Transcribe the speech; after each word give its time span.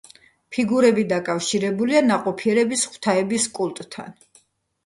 ფიგურები 0.55 1.03
დაკავშირებულია 1.11 2.01
ნაყოფიერების 2.13 2.87
ღვთაების 2.95 3.47
კულტთან. 3.59 4.19